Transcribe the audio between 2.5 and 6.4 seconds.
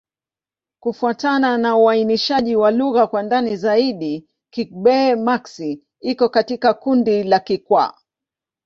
wa lugha kwa ndani zaidi, Kigbe-Maxi iko